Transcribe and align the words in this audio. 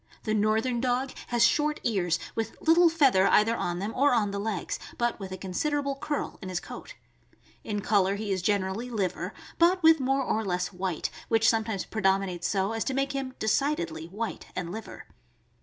The 0.23 0.33
northern 0.33 0.81
dog 0.81 1.11
has 1.27 1.45
short 1.45 1.79
ears, 1.83 2.17
with 2.33 2.57
little 2.59 2.89
feather 2.89 3.27
either 3.27 3.55
on 3.55 3.77
them 3.77 3.93
or 3.95 4.15
on 4.15 4.31
the 4.31 4.39
legs, 4.39 4.79
but 4.97 5.19
with 5.19 5.31
a 5.31 5.37
considerable 5.37 5.95
curl 5.95 6.39
in 6.41 6.49
his 6.49 6.59
coat. 6.59 6.95
In 7.63 7.81
color 7.81 8.15
he 8.15 8.31
is 8.31 8.41
generally 8.41 8.89
liver, 8.89 9.31
but 9.59 9.83
with 9.83 9.99
more 9.99 10.23
or 10.23 10.43
less 10.43 10.73
white, 10.73 11.11
which 11.27 11.47
some 11.47 11.63
times 11.65 11.85
predominates 11.85 12.47
so 12.47 12.71
as 12.71 12.83
to 12.85 12.95
make 12.95 13.11
him 13.11 13.35
decidedly 13.37 14.07
white 14.07 14.47
and 14.55 14.71
liver. 14.71 15.05